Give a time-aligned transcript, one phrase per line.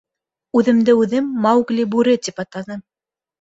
[0.61, 2.83] —Үҙемде үҙем Маугли-Бүре тип атаным.